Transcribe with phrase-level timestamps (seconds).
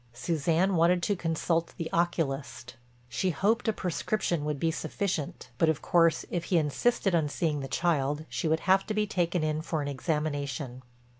[0.13, 2.75] Suzanne wanted to consult the oculist;
[3.07, 7.59] she hoped a prescription would be sufficient, but of course if he insisted on seeing
[7.59, 10.81] the child she would have to be taken in for an examination.